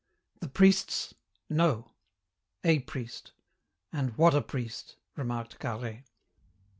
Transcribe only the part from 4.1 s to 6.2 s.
what a priest!" remarked Carhaix.